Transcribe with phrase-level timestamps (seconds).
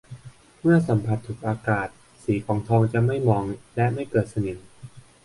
[0.61, 1.87] เมื่อสัมผัสถูกอากาศ
[2.23, 3.43] สีของทองจะไม่หมอง
[3.75, 4.57] และไม่เกิดสนิม